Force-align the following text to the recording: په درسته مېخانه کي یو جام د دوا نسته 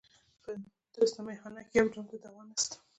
په 0.43 0.49
درسته 0.93 1.19
مېخانه 1.27 1.61
کي 1.67 1.73
یو 1.79 1.87
جام 1.93 2.05
د 2.09 2.13
دوا 2.23 2.41
نسته 2.49 2.75